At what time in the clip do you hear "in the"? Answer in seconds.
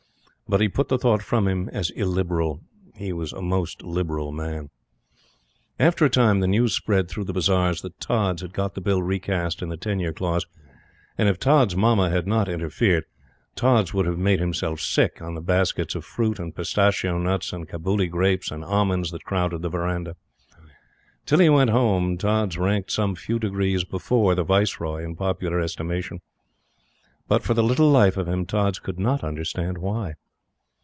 9.61-9.77